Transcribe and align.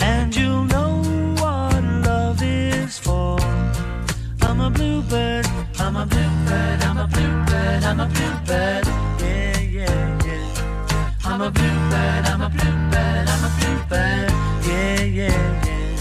And 0.00 0.34
you'll 0.34 0.64
know 0.64 1.02
what 1.38 1.84
love 2.04 2.42
is 2.42 2.98
for. 2.98 3.38
I'm 4.42 4.60
a 4.60 4.70
bluebird, 4.70 5.46
I'm 5.78 5.96
a 5.96 6.04
bluebird, 6.04 6.82
I'm 6.82 6.98
a 6.98 7.06
bluebird, 7.06 7.84
I'm 7.84 8.00
a 8.00 8.06
bluebird. 8.06 8.86
Yeah, 9.20 9.60
yeah, 9.60 10.26
yeah. 10.26 11.16
I'm 11.24 11.40
a 11.42 11.50
bluebird, 11.50 12.26
I'm 12.26 12.42
a 12.42 12.48
bluebird, 12.48 13.28
I'm 13.28 13.44
a 13.44 13.50
bluebird. 13.58 14.30
Yeah, 14.66 15.02
yeah, 15.02 15.64
yeah. 15.64 15.96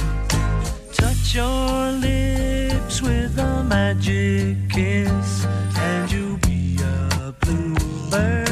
Touch 0.92 1.36
your 1.36 1.92
lips 1.92 3.02
with 3.02 3.38
a 3.38 3.64
magic 3.64 4.58
kiss, 4.70 5.46
and 5.78 6.12
you'll 6.12 6.38
be 6.38 6.78
a 6.82 7.32
bluebird 7.42 8.43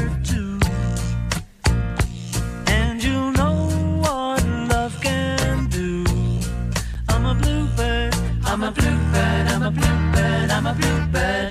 I'm 10.64 10.68
a 10.68 10.74
bluebird. 10.74 11.41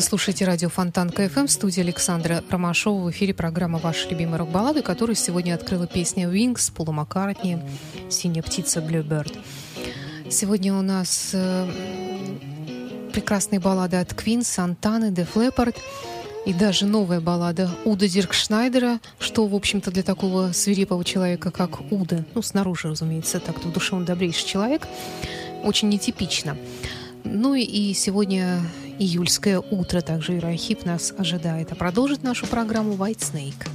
Вы 0.00 0.04
слушаете 0.04 0.46
радио 0.46 0.70
Фонтанка 0.70 1.10
FM 1.10 1.44
в 1.44 1.50
студии 1.50 1.82
Александра 1.82 2.42
Ромашова. 2.48 3.04
В 3.04 3.10
эфире 3.10 3.34
программа 3.34 3.78
«Ваши 3.78 4.08
любимые 4.08 4.38
рок-баллады», 4.38 4.80
которую 4.80 5.14
сегодня 5.14 5.54
открыла 5.54 5.86
песня 5.86 6.26
Wings 6.26 6.72
Пола 6.72 6.92
Маккартни 6.92 7.58
«Синяя 8.08 8.42
птица 8.42 8.80
Bluebird». 8.80 9.38
Сегодня 10.30 10.72
у 10.72 10.80
нас 10.80 11.32
э, 11.34 11.68
прекрасные 13.12 13.60
баллады 13.60 13.98
от 13.98 14.12
Queen, 14.12 14.42
Сантаны, 14.42 15.10
Def 15.10 15.34
Leppard 15.34 15.76
и 16.46 16.54
даже 16.54 16.86
новая 16.86 17.20
баллада 17.20 17.70
Удо 17.84 18.08
Диркшнайдера, 18.08 19.00
что, 19.18 19.46
в 19.46 19.54
общем-то, 19.54 19.90
для 19.90 20.02
такого 20.02 20.52
свирепого 20.52 21.04
человека, 21.04 21.50
как 21.50 21.92
Удо, 21.92 22.24
ну, 22.34 22.40
снаружи, 22.40 22.88
разумеется, 22.88 23.38
так-то 23.38 23.68
в 23.68 23.72
душе 23.74 23.94
он 23.96 24.06
добрейший 24.06 24.48
человек, 24.48 24.88
очень 25.62 25.90
нетипично. 25.90 26.56
Ну 27.22 27.54
и 27.54 27.92
сегодня 27.92 28.62
июльское 29.00 29.58
утро, 29.58 30.02
также 30.02 30.36
Ира 30.36 30.52
Хип 30.52 30.84
нас 30.84 31.12
ожидает. 31.16 31.72
А 31.72 31.74
продолжит 31.74 32.22
нашу 32.22 32.46
программу 32.46 32.94
White 32.94 33.18
Snake. 33.18 33.66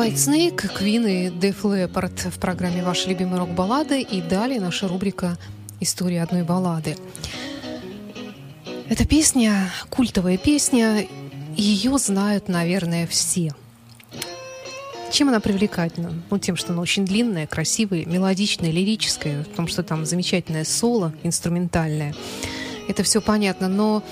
White 0.00 0.14
Snake, 0.14 0.78
Queen 0.78 1.06
и 1.06 1.28
Def 1.28 1.60
Leppard 1.60 2.30
в 2.30 2.38
программе 2.38 2.82
«Ваши 2.82 3.10
любимые 3.10 3.40
рок-баллады» 3.40 4.00
и 4.00 4.22
далее 4.22 4.58
наша 4.58 4.88
рубрика 4.88 5.36
«История 5.78 6.22
одной 6.22 6.42
баллады». 6.42 6.96
Эта 8.88 9.06
песня, 9.06 9.70
культовая 9.90 10.38
песня, 10.38 11.06
ее 11.54 11.98
знают, 11.98 12.48
наверное, 12.48 13.06
все. 13.06 13.54
Чем 15.12 15.28
она 15.28 15.38
привлекательна? 15.38 16.14
Ну, 16.30 16.38
тем, 16.38 16.56
что 16.56 16.72
она 16.72 16.80
очень 16.80 17.04
длинная, 17.04 17.46
красивая, 17.46 18.06
мелодичная, 18.06 18.70
лирическая, 18.70 19.44
в 19.44 19.54
том, 19.54 19.68
что 19.68 19.82
там 19.82 20.06
замечательное 20.06 20.64
соло 20.64 21.12
инструментальное. 21.24 22.14
Это 22.88 23.02
все 23.02 23.20
понятно, 23.20 23.68
но, 23.68 24.02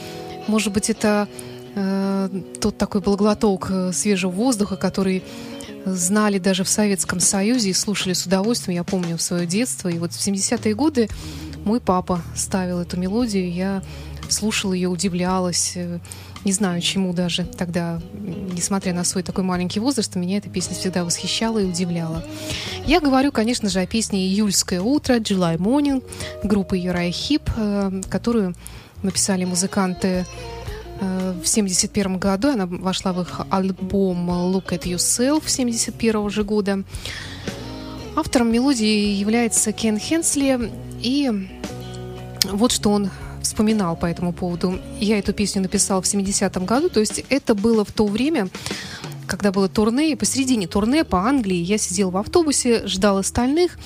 может 0.48 0.70
быть, 0.70 0.90
это 0.90 1.28
э, 1.74 2.28
тот 2.60 2.76
такой 2.76 3.00
был 3.00 3.16
глоток 3.16 3.70
э, 3.70 3.92
свежего 3.94 4.30
воздуха, 4.30 4.76
который 4.76 5.24
знали 5.94 6.38
даже 6.38 6.64
в 6.64 6.68
Советском 6.68 7.20
Союзе 7.20 7.70
и 7.70 7.72
слушали 7.72 8.12
с 8.12 8.26
удовольствием. 8.26 8.76
Я 8.76 8.84
помню 8.84 9.18
свое 9.18 9.46
детство. 9.46 9.88
И 9.88 9.98
вот 9.98 10.12
в 10.12 10.18
70-е 10.18 10.74
годы 10.74 11.08
мой 11.64 11.80
папа 11.80 12.22
ставил 12.34 12.80
эту 12.80 12.98
мелодию. 12.98 13.52
Я 13.52 13.82
слушала 14.28 14.72
ее, 14.72 14.88
удивлялась. 14.88 15.72
э, 15.74 15.98
Не 16.44 16.52
знаю, 16.52 16.80
чему 16.80 17.12
даже 17.12 17.44
тогда, 17.44 18.00
несмотря 18.52 18.92
на 18.92 19.04
свой 19.04 19.22
такой 19.22 19.44
маленький 19.44 19.80
возраст, 19.80 20.14
меня 20.14 20.38
эта 20.38 20.48
песня 20.48 20.76
всегда 20.76 21.04
восхищала 21.04 21.58
и 21.58 21.64
удивляла. 21.64 22.24
Я 22.86 23.00
говорю, 23.00 23.32
конечно 23.32 23.68
же, 23.68 23.80
о 23.80 23.86
песне 23.86 24.26
«Июльское 24.26 24.80
утро» 24.80 25.14
July 25.16 25.56
Morning 25.56 26.02
группы 26.44 26.76
Юрай 26.76 27.10
Хип, 27.10 27.50
э, 27.56 28.02
которую 28.08 28.54
написали 29.02 29.44
музыканты 29.44 30.26
в 31.00 31.46
1971 31.48 32.18
году. 32.18 32.48
Она 32.48 32.66
вошла 32.66 33.12
в 33.12 33.20
их 33.22 33.40
альбом 33.50 34.30
«Look 34.30 34.70
at 34.70 34.82
Yourself» 34.82 35.42
1971 35.42 36.30
же 36.30 36.44
года. 36.44 36.84
Автором 38.16 38.50
мелодии 38.52 39.14
является 39.14 39.72
Кен 39.72 39.98
Хенсли, 39.98 40.72
и 41.00 41.30
вот 42.50 42.72
что 42.72 42.90
он 42.90 43.10
вспоминал 43.42 43.96
по 43.96 44.06
этому 44.06 44.32
поводу. 44.32 44.78
Я 45.00 45.18
эту 45.18 45.32
песню 45.32 45.62
написал 45.62 46.02
в 46.02 46.04
70-м 46.04 46.66
году, 46.66 46.88
то 46.88 47.00
есть 47.00 47.24
это 47.28 47.54
было 47.54 47.84
в 47.84 47.92
то 47.92 48.06
время, 48.06 48.48
когда 49.26 49.52
было 49.52 49.68
турне, 49.68 50.12
и 50.12 50.16
посередине 50.16 50.66
турне 50.66 51.04
по 51.04 51.28
Англии 51.28 51.56
я 51.56 51.78
сидел 51.78 52.10
в 52.10 52.16
автобусе, 52.16 52.86
ждал 52.86 53.18
остальных, 53.18 53.78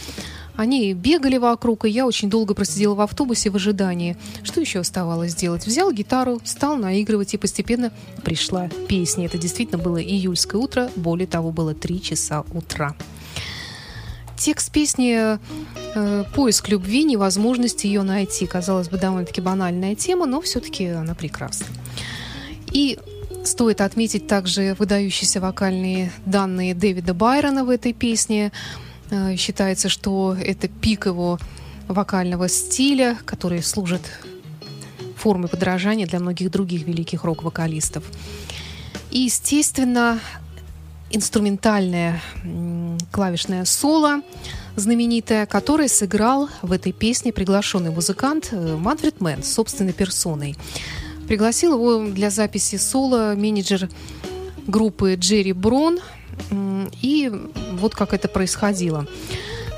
они 0.57 0.93
бегали 0.93 1.39
вокруг, 1.39 1.85
и 1.85 1.91
я 1.91 2.07
очень 2.07 2.29
долго 2.31 2.55
просидела 2.55 2.95
в 2.95 3.01
автобусе 3.01 3.51
в 3.51 3.57
ожидании. 3.57 4.17
Что 4.43 4.61
еще 4.61 4.81
оставалось 4.81 5.35
делать? 5.35 5.67
Взял 5.67 5.93
гитару, 5.93 6.41
стал 6.45 6.77
наигрывать, 6.77 7.35
и 7.35 7.39
постепенно 7.39 7.93
пришла 8.23 8.69
песня. 8.89 9.27
Это 9.27 9.39
действительно 9.39 9.79
было 9.79 10.03
июльское 10.03 10.61
утро, 10.61 10.91
более 10.97 11.27
того, 11.27 11.51
было 11.53 11.75
3 11.75 12.03
часа 12.03 12.45
утра. 12.53 12.95
Текст 14.37 14.73
песни 14.73 15.39
э, 15.95 16.25
«Поиск 16.35 16.69
любви, 16.69 17.05
невозможность 17.05 17.85
ее 17.85 18.03
найти». 18.03 18.47
Казалось 18.47 18.89
бы, 18.89 18.99
довольно-таки 18.99 19.41
банальная 19.41 19.95
тема, 19.95 20.27
но 20.27 20.41
все-таки 20.41 20.87
она 20.87 21.15
прекрасна. 21.15 21.67
И 22.73 22.99
стоит 23.45 23.81
отметить 23.81 24.27
также 24.27 24.75
выдающиеся 24.79 25.41
вокальные 25.41 26.11
данные 26.27 26.75
Дэвида 26.75 27.15
Байрона 27.15 27.65
в 27.65 27.71
этой 27.71 27.93
песне. 27.93 28.53
Э, 29.13 29.37
Считается, 29.37 29.89
что 29.89 30.35
это 30.35 30.69
пик 30.69 31.07
его 31.07 31.39
вокального 31.87 32.49
стиля, 32.49 33.19
который 33.27 33.63
служит 33.63 34.03
формой 35.17 35.49
подражания 35.49 36.07
для 36.07 36.19
многих 36.19 36.51
других 36.51 36.87
великих 36.87 37.23
рок-вокалистов. 37.23 38.05
И, 39.11 39.21
естественно, 39.21 40.19
инструментальное 41.11 42.21
клавишное 43.13 43.67
соло 43.67 44.23
знаменитое, 44.77 45.45
которое 45.45 45.89
сыграл 45.89 46.49
в 46.63 46.73
этой 46.73 46.93
песне 46.93 47.31
приглашенный 47.31 47.91
музыкант 47.91 48.49
э, 48.53 48.77
Манфред 48.77 49.21
Мэн 49.21 49.43
собственной 49.43 49.93
персоной. 49.93 50.57
Пригласил 51.29 51.75
его 51.75 52.11
для 52.11 52.31
записи 52.31 52.77
соло 52.77 53.35
менеджер 53.37 53.91
группы 54.67 55.17
Джерри 55.17 55.53
Брон. 55.53 55.99
И 57.01 57.31
вот 57.73 57.95
как 57.95 58.13
это 58.13 58.29
происходило. 58.29 59.07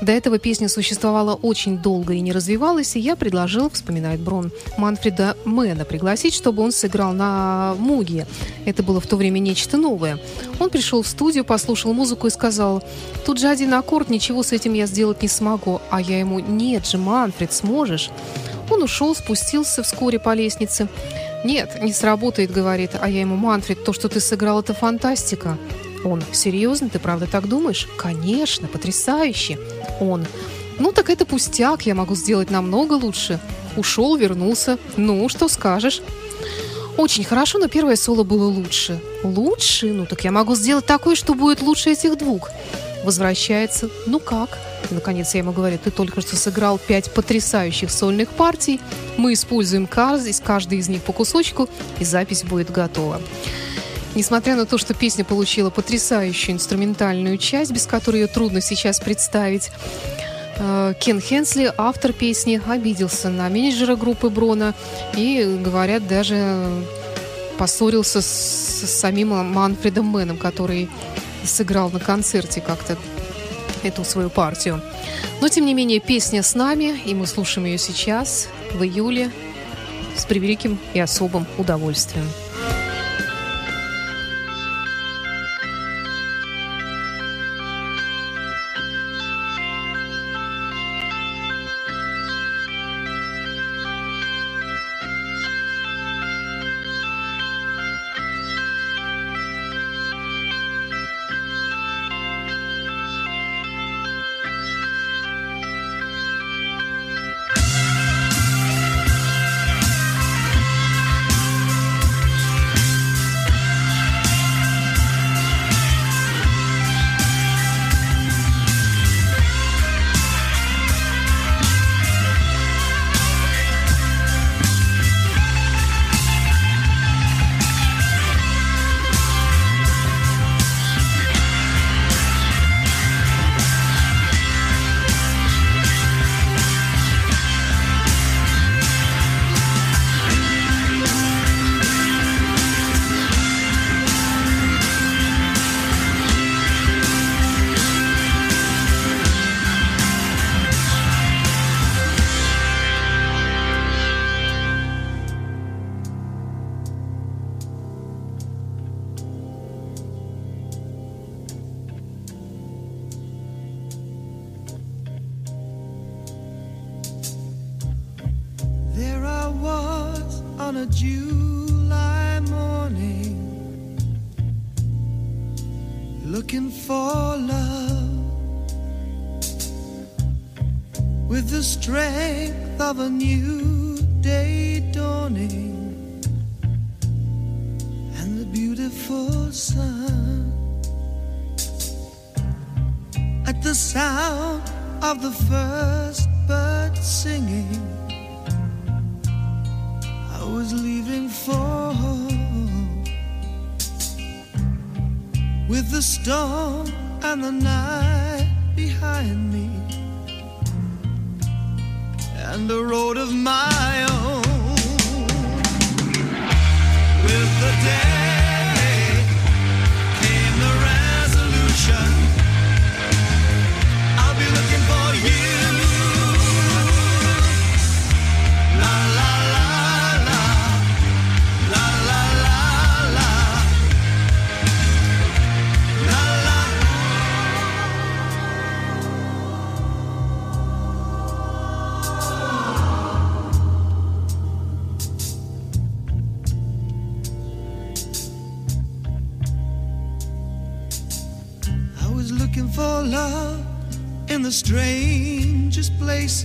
До 0.01 0.11
этого 0.11 0.39
песня 0.39 0.67
существовала 0.67 1.35
очень 1.35 1.77
долго 1.77 2.13
и 2.13 2.19
не 2.19 2.33
развивалась, 2.33 2.95
и 2.95 2.99
я 2.99 3.15
предложил, 3.15 3.69
вспоминает 3.69 4.19
Брон, 4.19 4.51
Манфреда 4.77 5.37
Мэна 5.45 5.85
пригласить, 5.85 6.33
чтобы 6.33 6.63
он 6.63 6.71
сыграл 6.71 7.13
на 7.13 7.75
Муге. 7.79 8.27
Это 8.65 8.83
было 8.83 8.99
в 8.99 9.07
то 9.07 9.15
время 9.15 9.39
нечто 9.39 9.77
новое. 9.77 10.19
Он 10.59 10.69
пришел 10.69 11.01
в 11.01 11.07
студию, 11.07 11.45
послушал 11.45 11.93
музыку 11.93 12.27
и 12.27 12.29
сказал, 12.31 12.83
тут 13.25 13.39
же 13.39 13.47
один 13.47 13.73
аккорд, 13.73 14.09
ничего 14.09 14.43
с 14.43 14.51
этим 14.51 14.73
я 14.73 14.85
сделать 14.85 15.21
не 15.21 15.29
смогу. 15.29 15.79
А 15.89 16.01
я 16.01 16.19
ему, 16.19 16.39
нет 16.39 16.85
же, 16.85 16.97
Манфред, 16.97 17.53
сможешь? 17.53 18.09
Он 18.69 18.83
ушел, 18.83 19.15
спустился 19.15 19.81
вскоре 19.81 20.19
по 20.19 20.33
лестнице. 20.33 20.89
«Нет, 21.45 21.79
не 21.83 21.93
сработает»,— 21.93 22.51
говорит. 22.51 22.91
А 22.99 23.07
я 23.07 23.21
ему, 23.21 23.35
«Манфред, 23.35 23.83
то, 23.83 23.93
что 23.93 24.09
ты 24.09 24.19
сыграл, 24.19 24.61
это 24.61 24.73
фантастика». 24.73 25.59
Он, 26.05 26.23
«Серьезно? 26.31 26.87
Ты 26.89 26.99
правда 26.99 27.27
так 27.27 27.49
думаешь?» 27.49 27.89
«Конечно, 27.97 28.67
потрясающе». 28.67 29.59
Он, 29.99 30.25
«Ну 30.79 30.91
так 30.91 31.09
это 31.09 31.25
пустяк, 31.25 31.85
я 31.85 31.95
могу 31.95 32.15
сделать 32.15 32.51
намного 32.51 32.93
лучше». 32.93 33.39
Ушел, 33.75 34.15
вернулся. 34.15 34.77
«Ну, 34.95 35.27
что 35.27 35.49
скажешь?» 35.49 36.01
Очень 36.97 37.25
хорошо, 37.25 37.59
но 37.59 37.67
первое 37.67 37.97
соло 37.97 38.23
было 38.23 38.45
лучше. 38.45 39.01
Лучше? 39.21 39.87
Ну 39.87 40.05
так 40.05 40.23
я 40.23 40.31
могу 40.31 40.55
сделать 40.55 40.85
такое, 40.85 41.15
что 41.15 41.33
будет 41.33 41.61
лучше 41.61 41.89
этих 41.89 42.17
двух. 42.17 42.49
Возвращается. 43.03 43.89
Ну 44.05 44.19
как? 44.19 44.57
И, 44.89 44.93
наконец 44.93 45.33
я 45.33 45.39
ему 45.39 45.51
говорю, 45.51 45.77
ты 45.77 45.91
только 45.91 46.21
что 46.21 46.37
сыграл 46.37 46.79
пять 46.79 47.13
потрясающих 47.13 47.91
сольных 47.91 48.29
партий. 48.29 48.79
Мы 49.17 49.33
используем 49.33 49.87
каждый, 49.87 50.31
из 50.31 50.39
каждой 50.39 50.77
из 50.77 50.87
них 50.87 51.01
по 51.01 51.11
кусочку, 51.11 51.67
и 51.99 52.05
запись 52.05 52.43
будет 52.43 52.71
готова. 52.71 53.21
Несмотря 54.15 54.55
на 54.55 54.65
то, 54.65 54.77
что 54.77 54.93
песня 54.93 55.25
получила 55.25 55.69
потрясающую 55.69 56.55
инструментальную 56.55 57.37
часть, 57.37 57.71
без 57.71 57.85
которой 57.85 58.21
ее 58.21 58.27
трудно 58.27 58.61
сейчас 58.61 59.01
представить, 59.01 59.71
э, 60.57 60.93
Кен 61.01 61.19
Хенсли, 61.19 61.71
автор 61.77 62.13
песни, 62.13 62.61
обиделся 62.65 63.29
на 63.29 63.49
менеджера 63.49 63.97
группы 63.97 64.29
Брона 64.29 64.73
и, 65.17 65.59
говорят, 65.61 66.07
даже 66.07 66.65
поссорился 67.57 68.21
с, 68.21 68.25
с 68.25 68.89
самим 68.89 69.29
Манфредом 69.29 70.05
Мэном, 70.05 70.37
который 70.37 70.89
сыграл 71.43 71.91
на 71.91 71.99
концерте 71.99 72.61
как-то 72.61 72.97
эту 73.83 74.05
свою 74.05 74.29
партию. 74.29 74.81
Но, 75.41 75.49
тем 75.49 75.65
не 75.65 75.73
менее, 75.73 75.99
песня 75.99 76.41
с 76.41 76.55
нами, 76.55 76.97
и 77.05 77.13
мы 77.13 77.27
слушаем 77.27 77.67
ее 77.67 77.77
сейчас, 77.77 78.47
в 78.73 78.81
июле, 78.81 79.29
с 80.15 80.25
превеликим 80.25 80.79
и 80.93 80.99
особым 80.99 81.45
удовольствием. 81.57 82.25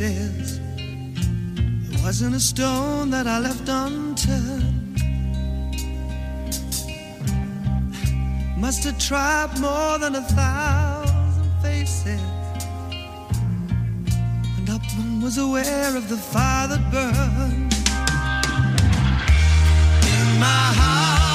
says 0.00 0.58
there 1.90 2.02
wasn't 2.02 2.34
a 2.34 2.40
stone 2.40 3.10
that 3.10 3.26
I 3.26 3.38
left 3.38 3.68
unturned. 3.68 4.96
Must 8.56 8.82
have 8.84 8.98
tried 8.98 9.50
more 9.60 9.98
than 9.98 10.14
a 10.14 10.22
thousand 10.22 11.50
faces, 11.60 12.22
and 14.56 14.66
not 14.66 14.82
one 14.96 15.20
was 15.20 15.36
aware 15.36 15.94
of 15.94 16.08
the 16.08 16.16
fire 16.16 16.68
that 16.68 16.82
burned 16.90 17.74
in 20.14 20.40
my 20.40 20.66
heart. 20.80 21.29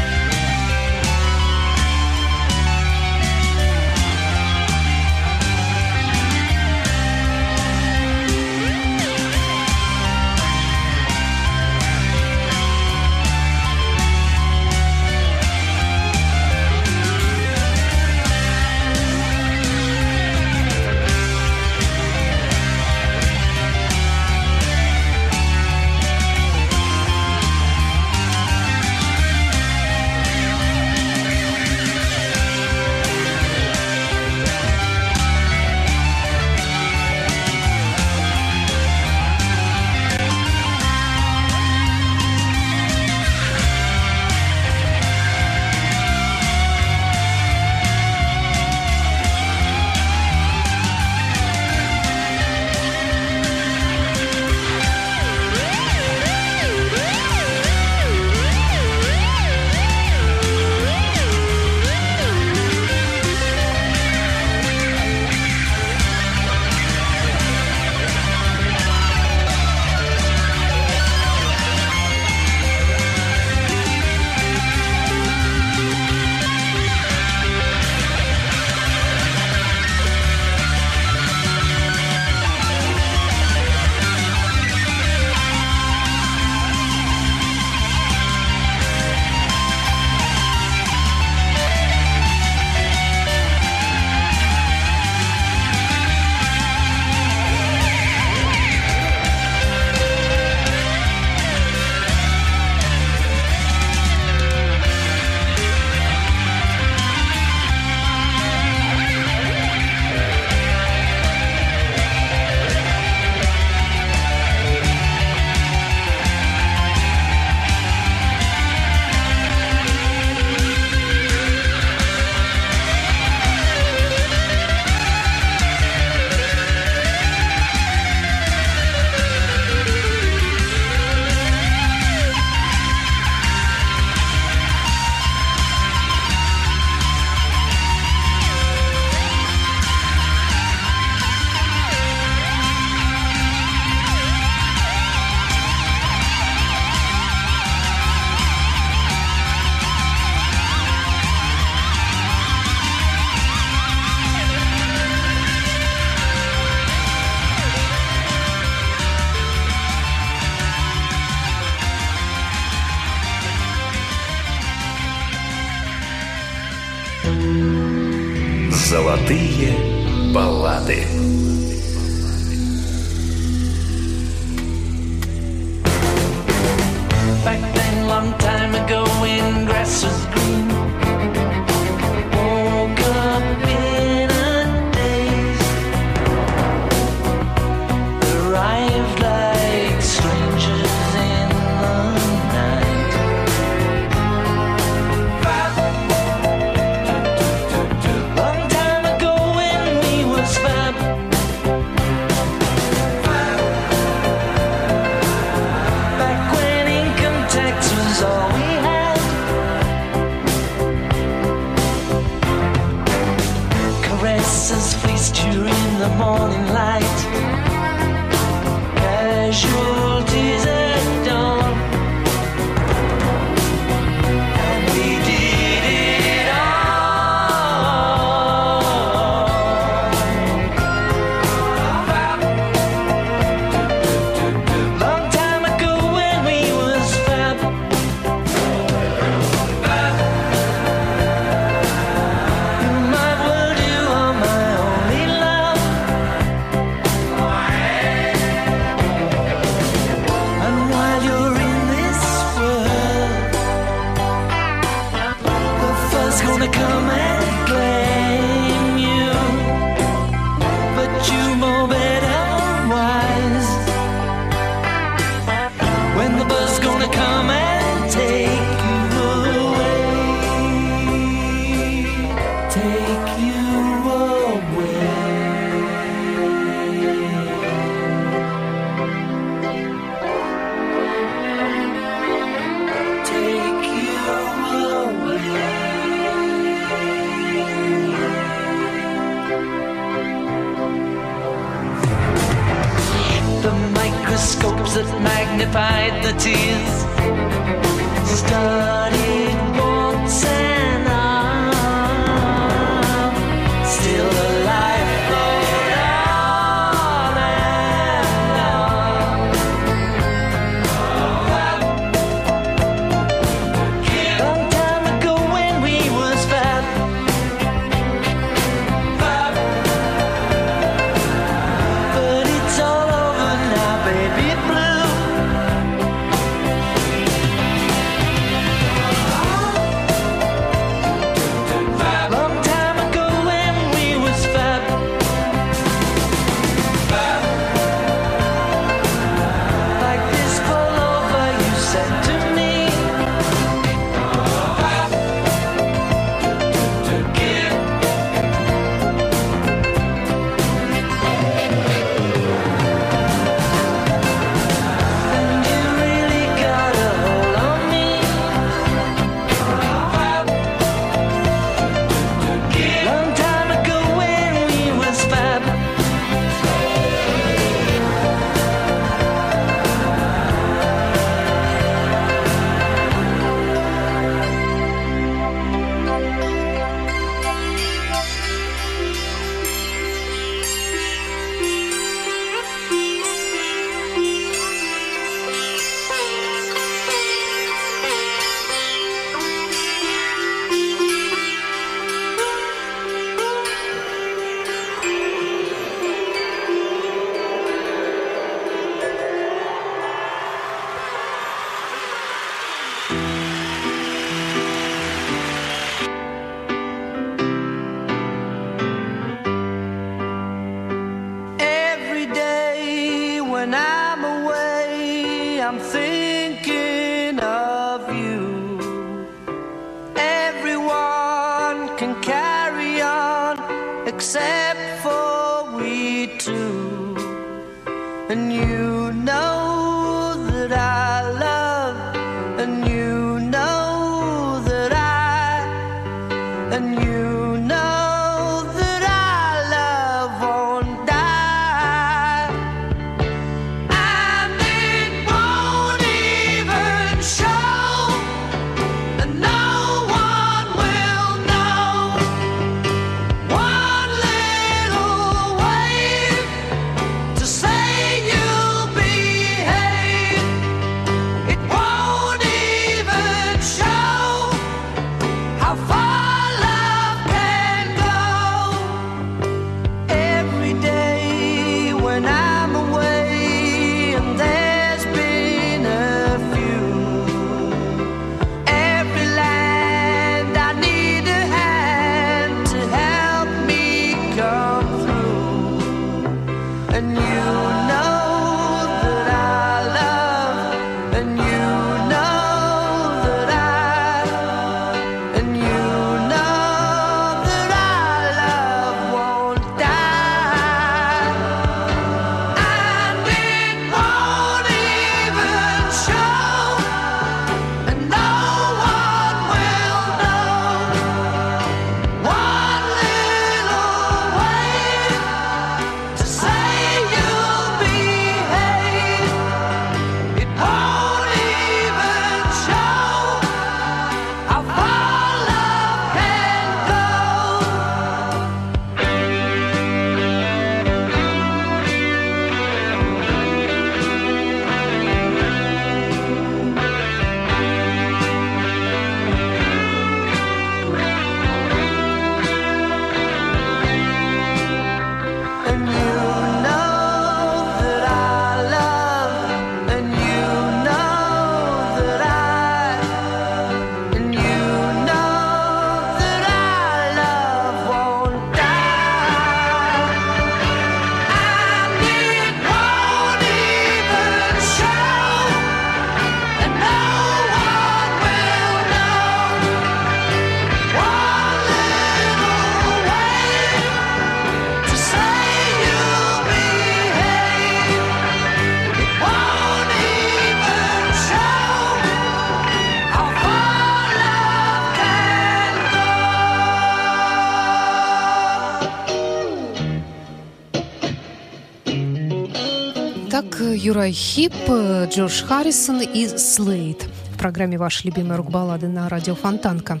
Uriah 593.36 594.12
Heep, 594.12 594.54
Джордж 594.66 595.44
Харрисон 595.44 596.00
и 596.00 596.26
Слейд 596.38 597.06
в 597.34 597.38
программе 597.38 597.76
«Ваши 597.76 598.06
любимые 598.06 598.38
рок-баллады» 598.38 598.88
на 598.88 599.10
радио 599.10 599.34
Фонтанка. 599.34 600.00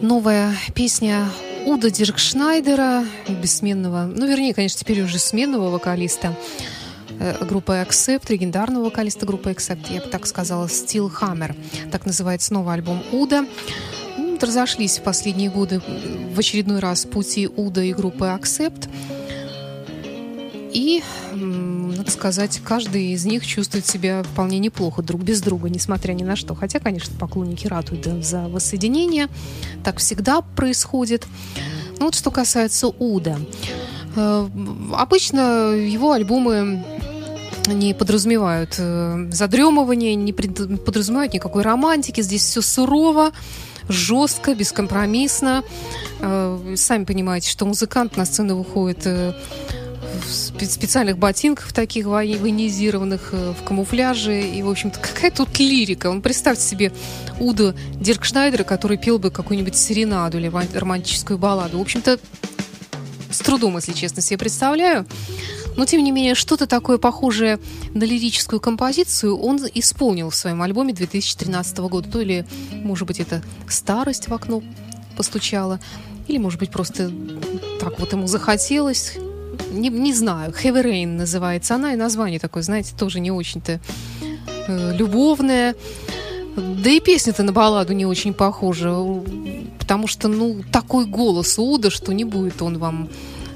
Новая 0.00 0.56
песня 0.74 1.28
Удо 1.66 1.90
Диркшнайдера, 1.90 3.04
бессменного, 3.28 4.06
ну, 4.06 4.26
вернее, 4.26 4.54
конечно, 4.54 4.80
теперь 4.80 5.02
уже 5.02 5.18
сменного 5.18 5.68
вокалиста 5.68 6.34
э, 7.20 7.44
группы 7.44 7.74
Accept, 7.86 8.32
легендарного 8.32 8.84
вокалиста 8.84 9.26
группы 9.26 9.50
Accept, 9.50 9.92
я 9.92 10.00
бы 10.00 10.08
так 10.08 10.24
сказала, 10.24 10.64
Steel 10.64 11.12
Hammer. 11.20 11.54
Так 11.92 12.06
называется 12.06 12.54
новый 12.54 12.72
альбом 12.72 13.02
Удо. 13.12 13.44
Ну, 14.16 14.38
разошлись 14.40 14.98
в 14.98 15.02
последние 15.02 15.50
годы 15.50 15.82
в 16.32 16.38
очередной 16.38 16.78
раз 16.78 17.04
пути 17.04 17.48
Удо 17.48 17.82
и 17.82 17.92
группы 17.92 18.24
Accept. 18.24 18.88
И 20.72 21.02
надо 22.04 22.12
сказать, 22.12 22.60
каждый 22.62 23.12
из 23.12 23.24
них 23.24 23.46
чувствует 23.46 23.86
себя 23.86 24.22
вполне 24.22 24.58
неплохо 24.58 25.00
друг 25.00 25.22
без 25.22 25.40
друга, 25.40 25.70
несмотря 25.70 26.12
ни 26.12 26.22
на 26.22 26.36
что. 26.36 26.54
Хотя, 26.54 26.78
конечно, 26.78 27.18
поклонники 27.18 27.66
ратуют 27.66 28.04
за 28.22 28.46
воссоединение. 28.48 29.28
Так 29.82 29.96
всегда 29.96 30.42
происходит. 30.42 31.26
Ну 31.98 32.06
вот 32.06 32.14
что 32.14 32.30
касается 32.30 32.88
Уда. 32.88 33.38
Э, 34.16 34.46
обычно 34.94 35.70
его 35.72 36.12
альбомы 36.12 36.84
не 37.68 37.94
подразумевают 37.94 38.74
э, 38.76 39.28
задремывание, 39.30 40.14
не 40.14 40.34
подразумевают 40.34 41.32
никакой 41.32 41.62
романтики. 41.62 42.20
Здесь 42.20 42.42
все 42.42 42.60
сурово, 42.60 43.32
жестко, 43.88 44.54
бескомпромиссно. 44.54 45.64
Э, 46.20 46.74
сами 46.76 47.04
понимаете, 47.04 47.48
что 47.48 47.64
музыкант 47.64 48.18
на 48.18 48.26
сцену 48.26 48.58
выходит 48.58 49.06
специальных 50.22 51.18
ботинках 51.18 51.72
таких 51.72 52.06
военизированных, 52.06 53.30
э, 53.32 53.54
в 53.58 53.64
камуфляже. 53.64 54.40
И, 54.40 54.62
в 54.62 54.68
общем-то, 54.70 54.98
какая 55.00 55.30
тут 55.30 55.58
лирика. 55.58 56.08
Он 56.08 56.22
представьте 56.22 56.62
себе 56.62 56.92
Уда 57.40 57.74
Диркшнайдера, 58.00 58.64
который 58.64 58.96
пел 58.98 59.18
бы 59.18 59.30
какую-нибудь 59.30 59.76
серенаду 59.76 60.38
или 60.38 60.48
романтическую 60.48 61.38
балладу. 61.38 61.78
В 61.78 61.80
общем-то, 61.80 62.18
с 63.30 63.38
трудом, 63.38 63.76
если 63.76 63.92
честно, 63.92 64.22
себе 64.22 64.38
представляю. 64.38 65.06
Но, 65.76 65.86
тем 65.86 66.04
не 66.04 66.12
менее, 66.12 66.34
что-то 66.34 66.66
такое 66.66 66.98
похожее 66.98 67.58
на 67.94 68.04
лирическую 68.04 68.60
композицию 68.60 69.36
он 69.36 69.60
исполнил 69.74 70.30
в 70.30 70.36
своем 70.36 70.62
альбоме 70.62 70.92
2013 70.92 71.78
года. 71.78 72.08
То 72.08 72.20
ли, 72.20 72.44
может 72.70 73.06
быть, 73.08 73.18
это 73.18 73.42
старость 73.68 74.28
в 74.28 74.34
окно 74.34 74.62
постучала, 75.16 75.80
или, 76.28 76.38
может 76.38 76.58
быть, 76.58 76.70
просто 76.70 77.10
так 77.80 77.98
вот 77.98 78.12
ему 78.12 78.26
захотелось 78.26 79.18
не, 79.70 79.88
не 79.88 80.12
знаю, 80.12 80.52
Heavy 80.52 80.84
Rain 80.84 81.16
называется 81.16 81.74
она, 81.74 81.92
и 81.92 81.96
название 81.96 82.38
такое, 82.38 82.62
знаете, 82.62 82.94
тоже 82.96 83.20
не 83.20 83.30
очень-то 83.30 83.80
э, 84.68 84.96
любовное. 84.96 85.74
Да 86.56 86.90
и 86.90 87.00
песня-то 87.00 87.42
на 87.42 87.52
балладу 87.52 87.92
не 87.94 88.06
очень 88.06 88.32
похожа, 88.32 88.94
потому 89.78 90.06
что, 90.06 90.28
ну, 90.28 90.62
такой 90.70 91.06
голос 91.06 91.58
у 91.58 91.64
Уда, 91.64 91.90
что 91.90 92.12
не 92.12 92.24
будет 92.24 92.62
он 92.62 92.78
вам 92.78 93.08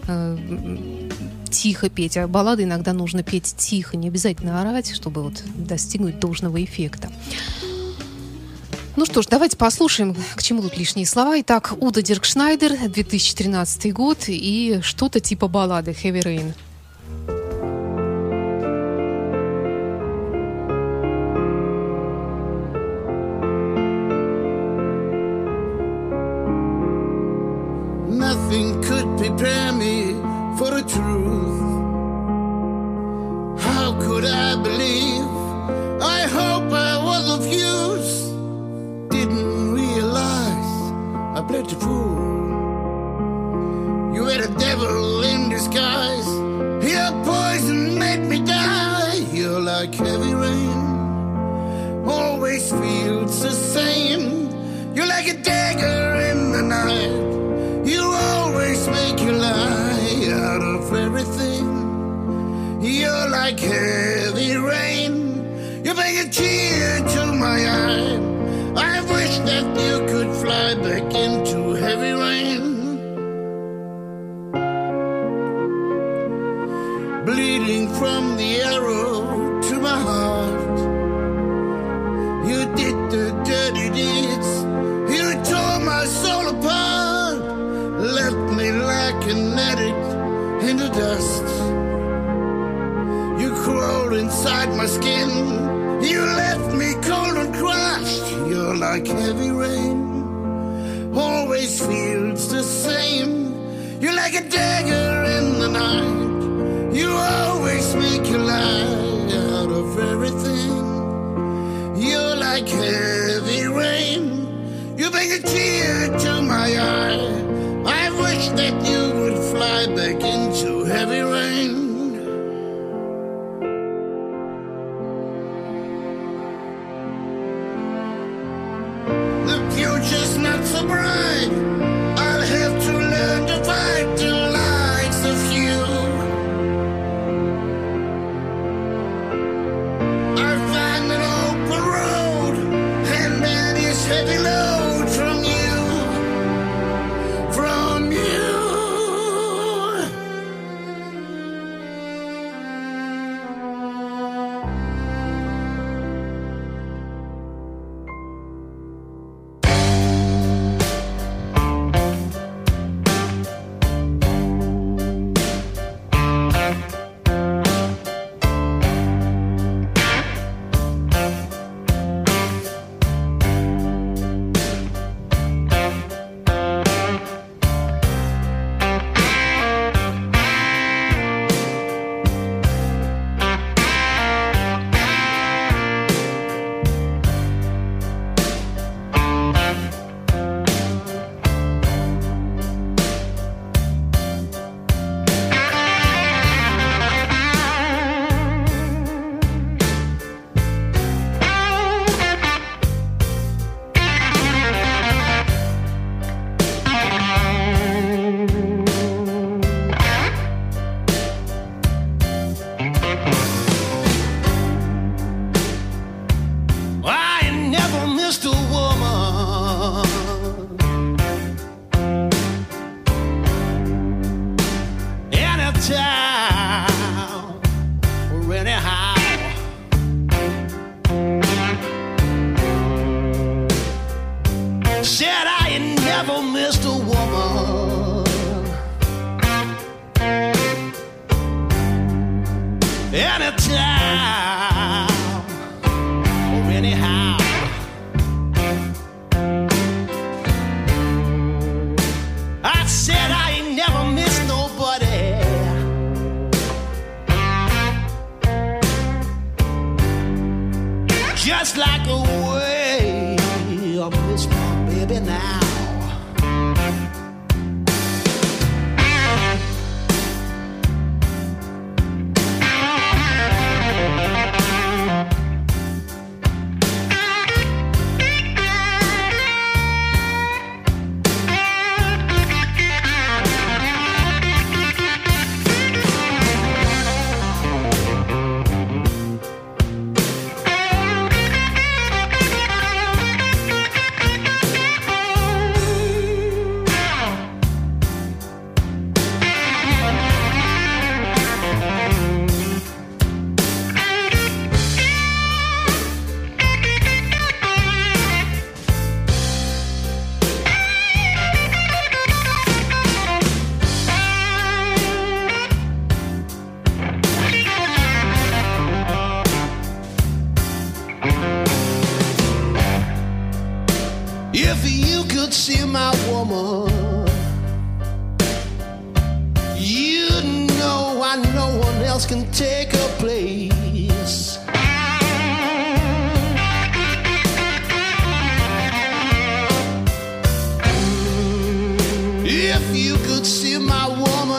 э, 0.08 0.36
тихо 1.50 1.88
петь. 1.88 2.16
А 2.16 2.26
баллады 2.26 2.64
иногда 2.64 2.92
нужно 2.92 3.22
петь 3.22 3.54
тихо, 3.56 3.96
не 3.96 4.08
обязательно 4.08 4.60
орать, 4.60 4.94
чтобы 4.94 5.22
вот 5.22 5.42
достигнуть 5.54 6.18
должного 6.18 6.62
эффекта. 6.62 7.08
Ну 8.98 9.06
что 9.06 9.22
ж, 9.22 9.26
давайте 9.30 9.56
послушаем, 9.56 10.16
к 10.34 10.42
чему 10.42 10.60
тут 10.60 10.76
лишние 10.76 11.06
слова. 11.06 11.40
Итак, 11.40 11.72
Удо 11.78 12.02
Диркшнайдер, 12.02 12.88
2013 12.88 13.92
год 13.92 14.24
и 14.26 14.80
что-то 14.82 15.20
типа 15.20 15.46
баллады 15.46 15.92
«Heavy 15.92 16.20
Rain». 16.20 16.52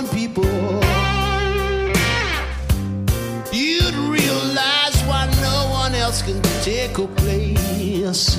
people, 0.08 0.44
you'd 3.52 3.96
realize 3.96 4.98
why 5.04 5.30
no 5.42 5.70
one 5.72 5.94
else 5.96 6.22
can 6.22 6.42
take 6.64 6.98
her 6.98 7.08
place. 7.08 8.38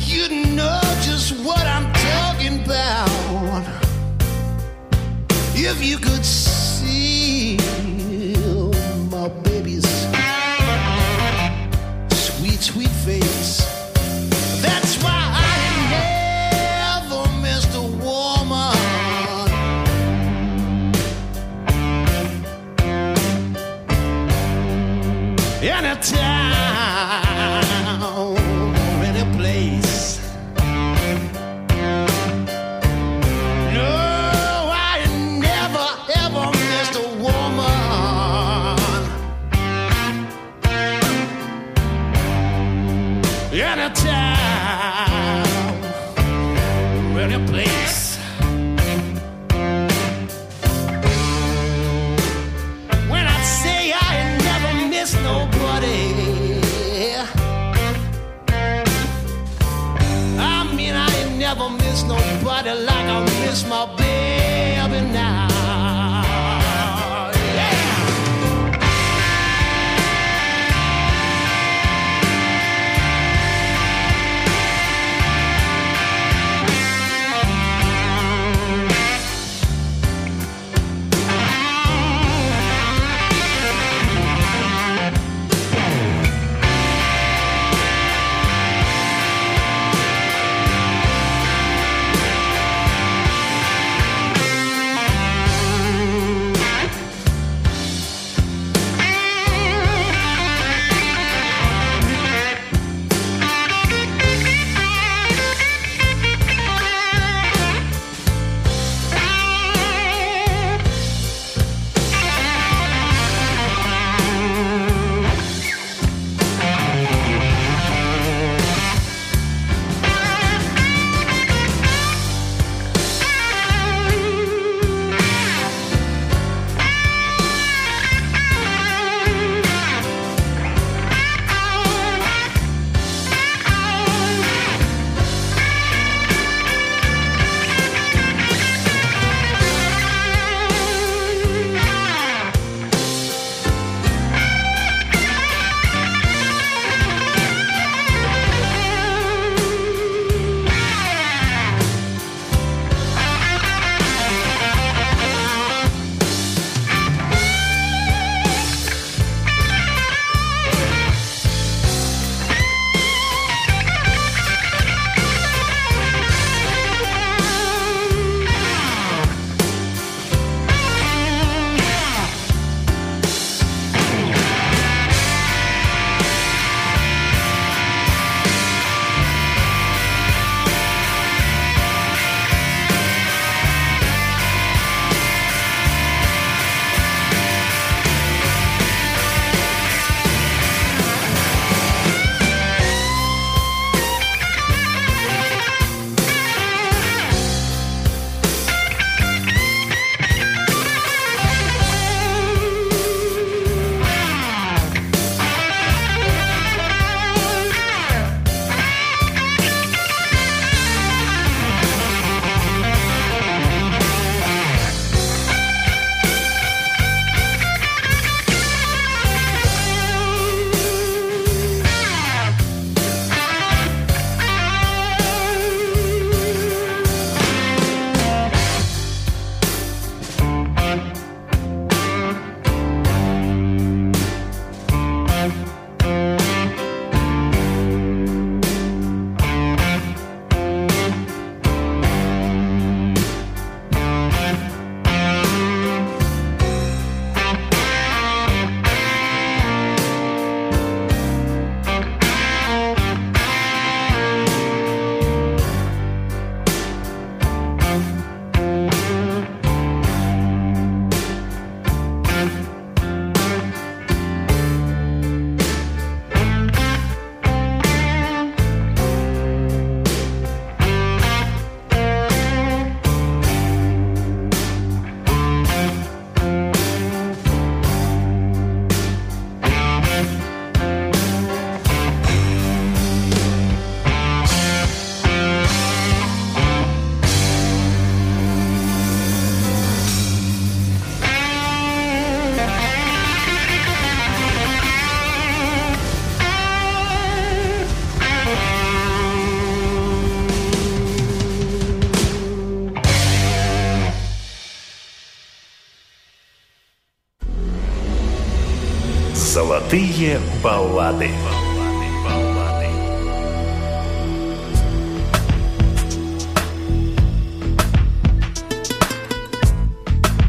You'd 0.00 0.54
know 0.54 0.80
just 1.02 1.32
what 1.44 1.66
I'm 1.66 1.92
talking 1.92 2.64
about 2.64 3.64
if 5.54 5.82
you 5.84 5.98
could. 5.98 6.45
my 63.68 64.05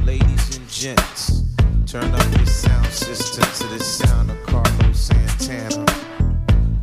Ladies 0.04 0.58
and 0.58 0.68
gents, 0.70 1.44
Turn 1.86 2.12
up 2.16 2.36
your 2.36 2.48
sound 2.48 2.88
system 2.88 3.44
to 3.44 3.78
the 3.78 3.84
sound 3.84 4.32
of 4.32 4.42
Carlos 4.48 5.00
Santana 5.00 5.86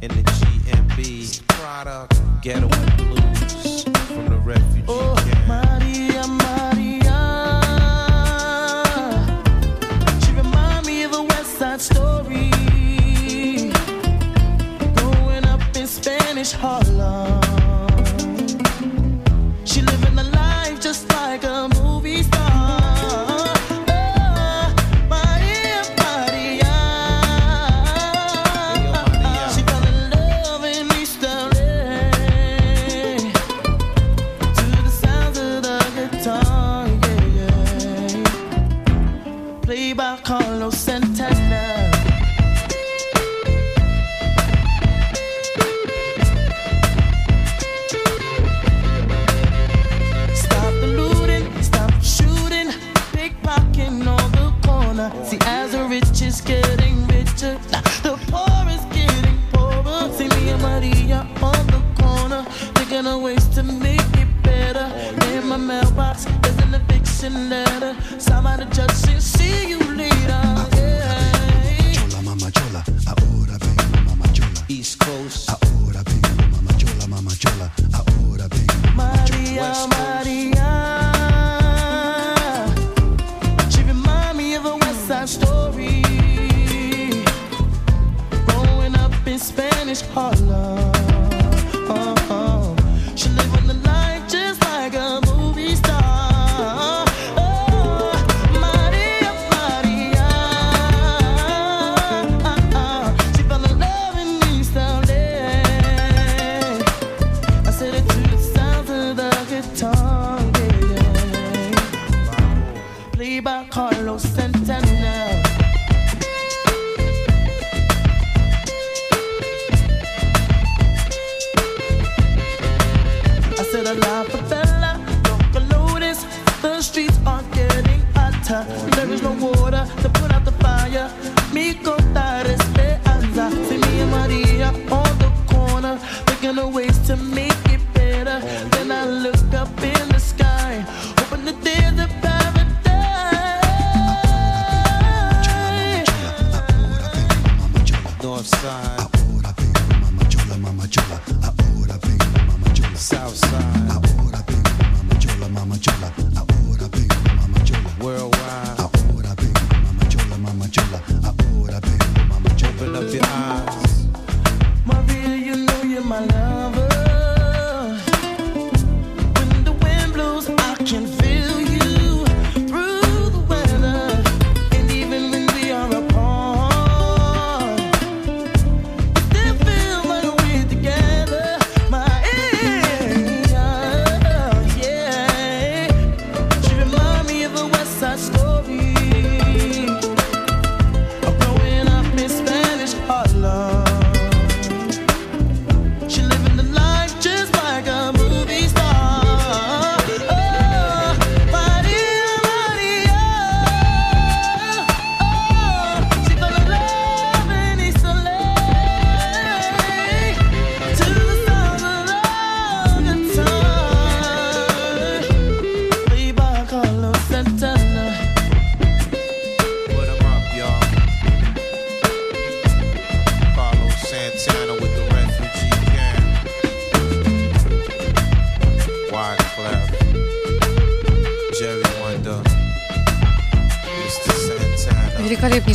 in 0.01 0.11
the 0.11 0.22
GMB 0.22 1.49
product 1.49 2.20
Ghetto 2.41 2.68
Blues 2.68 3.82
from 3.82 4.28
the 4.28 4.41
refugee 4.45 4.85
oh, 4.87 5.16
camp. 5.18 5.64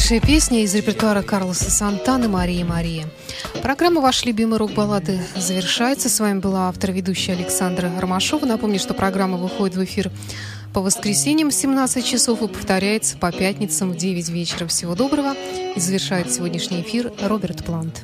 Хорошая 0.10 0.28
песня 0.28 0.64
из 0.64 0.74
репертуара 0.74 1.22
Карлоса 1.22 1.70
Сантаны 1.70 2.28
«Мария, 2.28 2.66
Мария». 2.66 3.06
Программа 3.62 4.02
«Ваш 4.02 4.26
любимый 4.26 4.58
рок-баллады» 4.58 5.22
завершается. 5.36 6.10
С 6.10 6.20
вами 6.20 6.40
была 6.40 6.68
автор 6.68 6.92
ведущая 6.92 7.34
Александра 7.34 7.92
Ромашова. 7.96 8.44
Напомню, 8.48 8.80
что 8.80 8.96
программа 8.96 9.38
выходит 9.38 9.76
в 9.76 9.84
эфир 9.84 10.10
по 10.74 10.82
воскресеньям 10.82 11.52
в 11.52 11.54
17 11.54 12.04
часов 12.04 12.42
и 12.42 12.48
повторяется 12.48 13.18
по 13.20 13.32
пятницам 13.32 13.92
в 13.92 13.98
9 13.98 14.30
вечера. 14.30 14.66
Всего 14.66 14.96
доброго. 14.96 15.36
И 15.76 15.80
завершает 15.80 16.34
сегодняшний 16.34 16.82
эфир 16.82 17.14
Роберт 17.22 17.64
Плант. 17.64 18.04